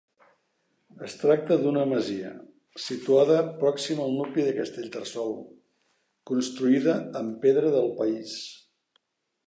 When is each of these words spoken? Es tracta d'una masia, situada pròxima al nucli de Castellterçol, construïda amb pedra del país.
Es 1.07 1.17
tracta 1.23 1.57
d'una 1.63 1.83
masia, 1.91 2.31
situada 2.85 3.37
pròxima 3.61 4.07
al 4.07 4.17
nucli 4.23 4.47
de 4.49 4.57
Castellterçol, 4.57 5.37
construïda 6.33 6.99
amb 7.23 7.41
pedra 7.47 7.75
del 7.79 7.91
país. 8.03 8.39